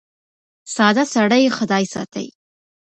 ساده 0.75 1.03
سړی 1.13 1.43
خدای 1.57 1.85
ساتي. 1.93 2.27